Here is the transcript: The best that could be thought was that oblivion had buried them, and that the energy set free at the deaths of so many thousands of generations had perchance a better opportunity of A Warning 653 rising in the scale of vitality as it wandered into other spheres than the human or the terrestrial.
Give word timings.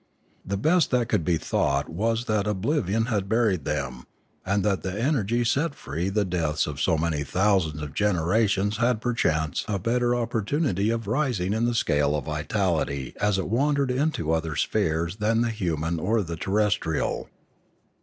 The 0.43 0.57
best 0.57 0.89
that 0.89 1.09
could 1.09 1.23
be 1.23 1.37
thought 1.37 1.87
was 1.87 2.25
that 2.25 2.47
oblivion 2.47 3.05
had 3.05 3.29
buried 3.29 3.65
them, 3.65 4.07
and 4.43 4.63
that 4.65 4.81
the 4.81 4.99
energy 4.99 5.43
set 5.45 5.75
free 5.75 6.07
at 6.07 6.15
the 6.15 6.25
deaths 6.25 6.65
of 6.65 6.81
so 6.81 6.97
many 6.97 7.23
thousands 7.23 7.83
of 7.83 7.93
generations 7.93 8.77
had 8.77 8.99
perchance 8.99 9.63
a 9.67 9.77
better 9.77 10.15
opportunity 10.15 10.89
of 10.89 11.05
A 11.05 11.09
Warning 11.11 11.33
653 11.33 11.51
rising 11.51 11.53
in 11.53 11.69
the 11.69 11.79
scale 11.79 12.15
of 12.15 12.25
vitality 12.25 13.13
as 13.21 13.37
it 13.37 13.47
wandered 13.47 13.91
into 13.91 14.31
other 14.31 14.55
spheres 14.55 15.17
than 15.17 15.41
the 15.41 15.51
human 15.51 15.99
or 15.99 16.23
the 16.23 16.35
terrestrial. 16.35 17.29